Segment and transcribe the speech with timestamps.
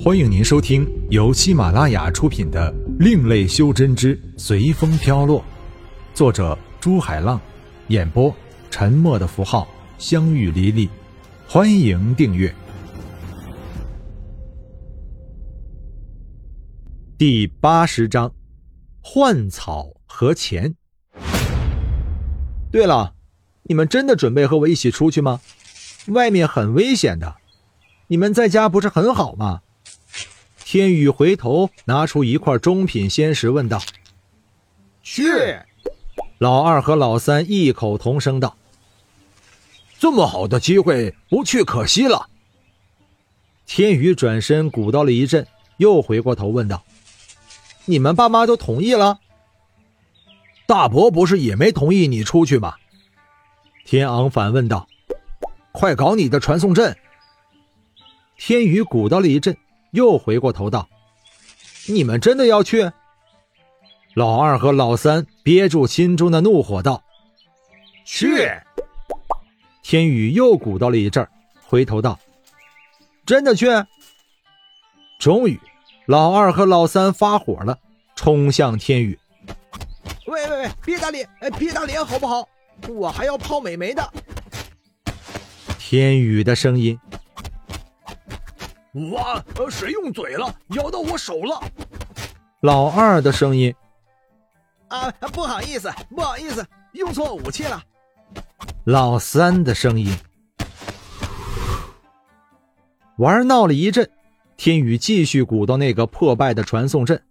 [0.00, 5.40] 欢迎您收听由喜马拉雅出品的《另类修真之随风飘落》，
[6.14, 7.40] 作者朱海浪，
[7.88, 8.32] 演播
[8.70, 9.66] 沉默的符号、
[9.98, 10.88] 相遇离离。
[11.48, 12.54] 欢迎订阅。
[17.18, 18.32] 第八十章：
[19.00, 20.76] 换草和钱。
[22.70, 23.14] 对了，
[23.64, 25.40] 你们真的准备和我一起出去吗？
[26.06, 27.34] 外面很危险的。
[28.06, 29.62] 你们在家不是很好吗？
[30.70, 33.80] 天宇回头拿出一块中品仙石，问道
[35.02, 35.24] ：“去！”
[36.36, 38.54] 老二和老三异口同声道
[39.98, 42.28] ：“这么好的机会，不去可惜了。”
[43.64, 45.46] 天宇转身鼓捣了一阵，
[45.78, 46.84] 又回过头问道
[47.88, 49.20] ：“你们爸妈都同意了？”
[50.68, 52.74] 大伯不是也没同意你出去吗？
[53.86, 54.86] 天昂反问道
[55.72, 56.94] ：“快搞你的传送阵！”
[58.36, 59.56] 天宇鼓捣了一阵，
[59.92, 60.88] 又回过头道
[61.88, 62.90] ：“你们真的要去？”
[64.14, 67.02] 老二和老三憋住心中的怒火道
[68.04, 68.50] ：“去！”
[69.82, 71.26] 天宇又鼓捣了一阵，
[71.66, 72.18] 回头道
[73.24, 73.66] ：“真的去？”
[75.18, 75.58] 终于，
[76.06, 77.78] 老二和老三发火了，
[78.14, 79.18] 冲向天宇
[80.26, 81.28] ：“喂喂喂，别打脸！
[81.40, 82.46] 哎，别打脸好不好？
[82.88, 84.12] 我还要泡美眉的。”
[85.78, 86.98] 天宇的声音。
[89.12, 89.44] 哇！
[89.70, 90.54] 谁用嘴了？
[90.68, 91.60] 咬到我手了！
[92.60, 93.74] 老二的声音。
[94.88, 97.82] 啊，不好意思，不好意思，用错武器了。
[98.84, 100.16] 老三的声音。
[103.18, 104.08] 玩闹了一阵，
[104.56, 107.22] 天宇继续鼓捣那个破败的传送阵，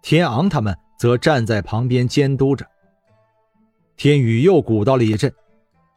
[0.00, 2.66] 天昂他们则站在旁边监督着。
[3.96, 5.32] 天宇又鼓捣了一阵，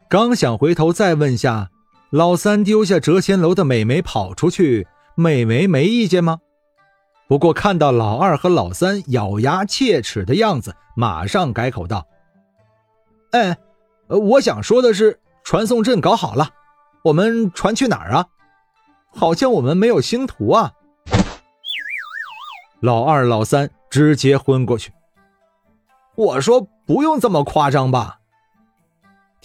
[0.09, 1.71] 刚想回头再问下。
[2.11, 6.39] 老三丢下谪仙楼的美眉跑出去，美眉没意见吗？
[7.27, 12.05] 不过看到老二和老三咬牙切齿的样子，马上改口道
[13.33, 13.57] ：“哎，
[14.07, 16.49] 我想说的是，传送阵搞好了，
[17.03, 18.27] 我们传去哪儿啊？
[19.11, 20.71] 好像我们没有星图啊！”
[22.81, 24.91] 老二、老三直接昏过去。
[26.15, 28.19] 我说：“不用这么夸张吧。”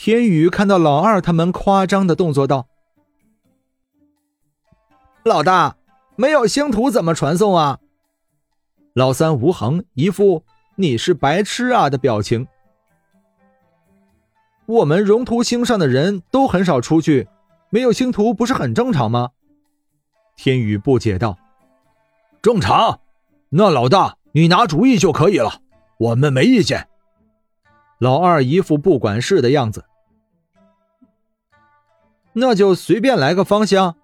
[0.02, 2.66] 天宇看到老二他们夸张的动作，道
[5.24, 5.76] ：“老大，
[6.16, 7.80] 没有星图怎么传送啊？”
[8.96, 10.42] 老三吴恒一副
[10.76, 12.46] “你是白痴啊”的表情。
[14.64, 17.28] 我们荣图星上的人都很少出去，
[17.68, 19.28] 没有星图不是很正常吗？
[20.34, 21.36] 天宇不解道
[22.40, 23.00] ：“正常，
[23.50, 25.60] 那老大你拿主意就可以了，
[25.98, 26.88] 我们没意见。”
[28.00, 29.84] 老二一副不管事的样子。
[32.32, 33.96] 那就随便来个方向。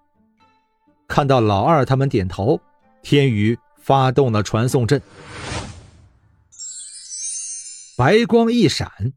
[1.07, 2.61] 看到老二他们点头，
[3.01, 5.01] 天宇发动了传送阵，
[7.97, 9.13] 白光一闪，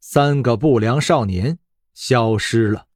[0.00, 1.58] 三个不良少年
[1.92, 2.86] 消失了。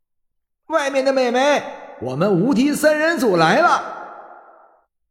[0.68, 1.62] 外面的美眉，
[2.00, 3.96] 我们无敌三人组来了。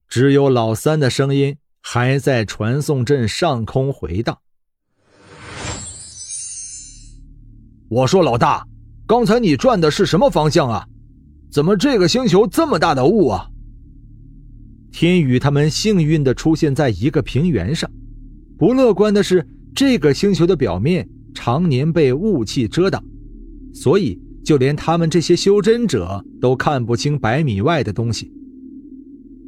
[0.08, 4.40] 只有老三的声音还在传送阵上空回荡。
[7.90, 8.66] 我说老大。
[9.08, 10.86] 刚才你转的是什么方向啊？
[11.50, 13.48] 怎么这个星球这么大的雾啊？
[14.92, 17.90] 天宇他们幸运的出现在一个平原上，
[18.58, 23.02] 不乐观的是，这个星球的表面常年被雾气遮挡，
[23.74, 28.30] 所以就连他们这些修真者都看不清百米外的东西。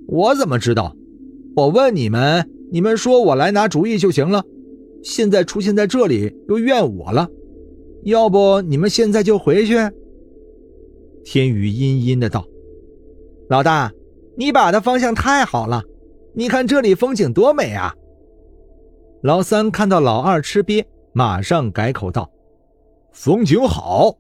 [0.08, 0.96] 我怎么知道？
[1.56, 4.42] 我问你们，你们说我来拿主意就行了。
[5.04, 7.28] 现在出现在这里，又怨我了。
[8.04, 9.76] 要不你们现在就回去？
[11.26, 12.46] 天宇阴阴的道
[13.50, 13.92] ：“老大，
[14.38, 15.84] 你把的方向太好了，
[16.34, 17.94] 你看这里风景多美啊！”
[19.22, 22.32] 老三看到老二吃瘪，马上改口道
[23.12, 24.18] ：“风景好。”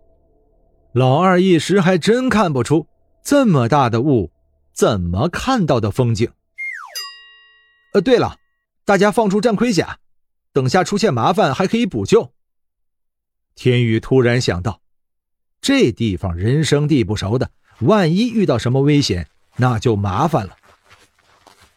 [0.93, 2.85] 老二一时还真看不出
[3.23, 4.31] 这么大的雾
[4.73, 6.29] 怎么看到的风景。
[7.93, 8.35] 呃，对了，
[8.85, 9.99] 大家放出战盔甲，
[10.51, 12.31] 等下出现麻烦还可以补救。
[13.61, 14.79] 天宇突然想到，
[15.59, 17.51] 这地方人生地不熟的，
[17.81, 19.27] 万一遇到什么危险，
[19.57, 20.55] 那就麻烦了。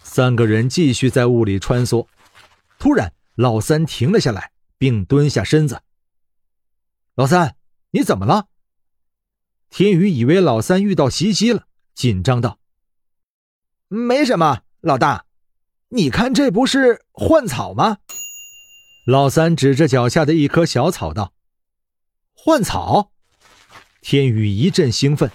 [0.01, 2.07] 三个人继续在雾里穿梭，
[2.79, 5.83] 突然，老三停了下来，并蹲下身子。
[7.17, 7.57] 老三，
[7.91, 8.47] 你怎么了？
[9.69, 12.61] 天宇以为老三遇到袭击了，紧张道
[13.91, 15.25] ：“没什么，老大，
[15.89, 17.99] 你看这不是幻草吗？”
[19.05, 21.33] 老三指着脚下的一棵小草道。
[22.45, 23.13] 幻草，
[24.01, 25.31] 天宇一阵兴奋，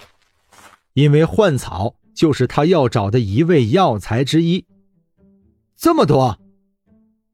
[0.92, 4.66] 因为幻草就是他要找的一味药材之一。
[5.78, 6.38] 这么多！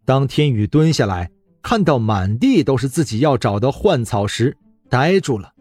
[0.05, 1.31] 当天宇蹲下来，
[1.63, 4.55] 看到满地都是自己要找的幻草时，
[4.91, 5.51] 呆住了。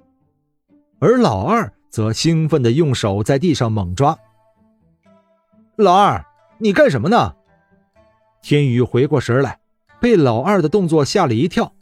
[1.01, 4.19] 而老二则兴奋地用手在地上猛抓。
[5.77, 6.23] 老二，
[6.59, 7.35] 你干什么呢？
[8.43, 9.59] 天宇回过神来，
[10.03, 11.73] 被老二的动作吓了一跳。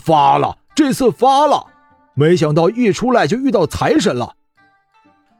[0.00, 1.66] 发了，这次发了！
[2.14, 4.34] 没想到一出来就遇到财神了。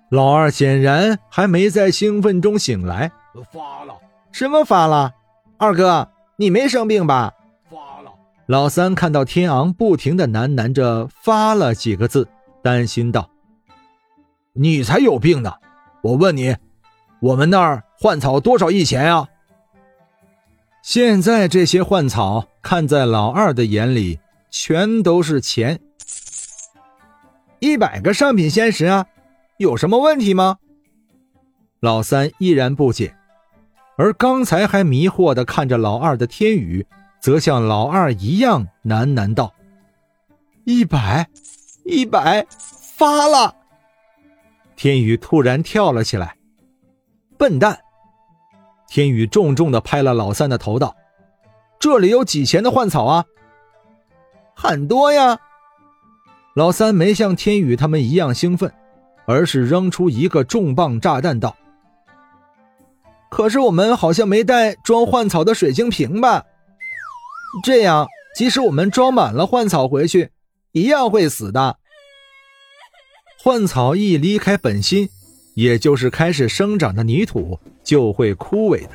[0.09, 3.13] 老二显然还没在兴奋中醒来。
[3.53, 3.95] 发了。
[4.33, 5.13] 什么发了？
[5.59, 7.35] 二哥，你没生病吧？
[7.71, 8.11] 发了。
[8.47, 12.27] 老三看到天昂不停的喃喃着“发了”几个字，
[12.63, 13.29] 担心道
[14.55, 15.53] ：“你才有病呢！
[16.03, 16.57] 我问你，
[17.21, 19.29] 我们那儿换草多少一钱啊？”
[20.83, 25.81] 现在这些换草看在老二的眼里，全都是钱。
[27.59, 29.07] 一百个上品仙石啊，
[29.57, 30.59] 有什么问题吗？
[31.81, 33.17] 老三依然不解。
[33.97, 36.87] 而刚才还迷惑的看着老二的天宇，
[37.19, 39.55] 则像老二一样喃喃道
[40.65, 41.27] ：“一百，
[41.85, 42.47] 一百，
[42.97, 43.55] 发了！”
[44.77, 46.37] 天宇突然跳了起来
[47.39, 47.81] ，“笨蛋！”
[48.87, 50.95] 天宇重重的拍了老三的头道
[51.81, 53.25] ：“这里有几钱的幻草啊？
[54.57, 55.39] 很多呀！”
[56.57, 58.73] 老三没像天宇他们一样兴奋，
[59.27, 61.55] 而是扔出一个重磅炸弹道。
[63.29, 66.45] 可是我们好像没带装幻草的水晶瓶吧？
[67.63, 70.31] 这样，即使我们装满了幻草回去，
[70.73, 71.77] 一样会死的。
[73.43, 75.11] 幻草一离开本心，
[75.55, 78.91] 也就是开始生长的泥土，就会枯萎的。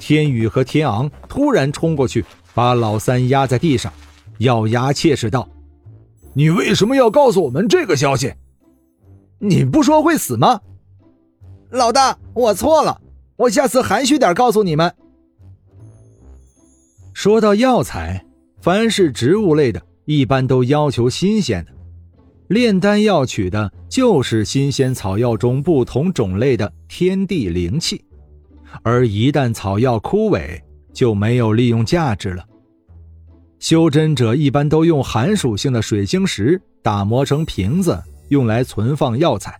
[0.00, 2.24] 天宇和天昂突然冲过去，
[2.54, 3.92] 把老三压在地上，
[4.38, 5.48] 咬牙切齿道
[6.34, 8.34] ：“你为什么要告诉我们这个消息？
[9.38, 10.60] 你不说会死吗？”
[11.70, 13.00] 老大，我错了，
[13.36, 14.94] 我下次含蓄点告诉你们。
[17.14, 18.24] 说到药材，
[18.60, 21.72] 凡是植物类的，一般都要求新鲜的。
[22.48, 28.04] 炼丹药取的就是新鲜草药中不同种类的天地灵气，
[28.82, 30.60] 而一旦草药枯萎，
[30.92, 32.44] 就没有利用价值了。
[33.62, 39.56] 修真者一般都用寒属性的水晶石打磨成瓶子，用来存放药材。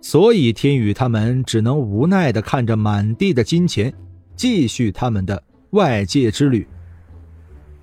[0.00, 3.92] 所以，天宇他们只能无奈地看着满地的金钱，
[4.36, 6.64] 继续他们的外界之旅。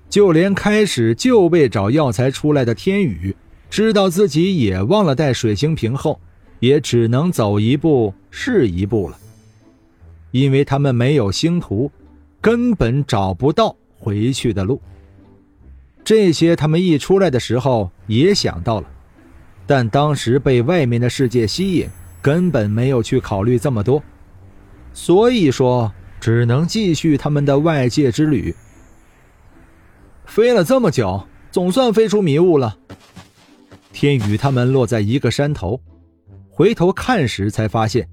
[0.08, 3.36] 就连开始就为找药材出来的天宇，
[3.68, 6.18] 知道自己也忘了带水晶瓶后，
[6.58, 9.18] 也只能走一步是一步了。
[10.30, 11.92] 因为他们没有星图，
[12.40, 14.80] 根本找不到回去的路。
[16.08, 18.88] 这些他们一出来的时候也想到了，
[19.66, 21.86] 但当时被外面的世界吸引。
[22.22, 24.02] 根本没有去考虑这么多，
[24.94, 28.54] 所以说只能继续他们的外界之旅。
[30.24, 32.74] 飞了这么久，总算飞出迷雾了。
[33.92, 35.78] 天宇他们落在一个山头，
[36.48, 38.08] 回头看时才发现，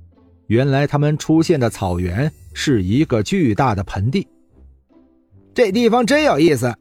[0.48, 4.28] 原来他们出现的草原是一个巨大的盆地。
[5.54, 6.76] 这地方真有意思。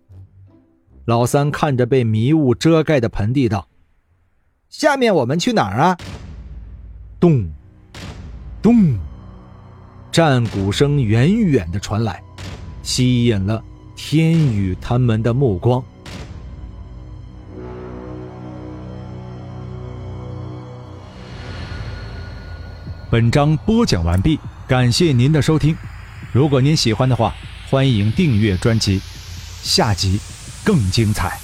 [1.04, 3.68] 老三看着被迷雾遮盖的盆地道
[4.70, 5.98] ：“下面我们去哪儿啊？”
[7.20, 7.46] 咚，
[8.62, 8.98] 咚，
[10.10, 12.22] 战鼓声远远的传来，
[12.82, 13.62] 吸引了
[13.94, 15.84] 天宇他们的目光。
[23.10, 25.76] 本章播讲完毕，感谢您的收听。
[26.32, 27.34] 如果您喜欢的话，
[27.70, 29.00] 欢迎订阅专辑，
[29.62, 30.18] 下集
[30.64, 31.43] 更精彩。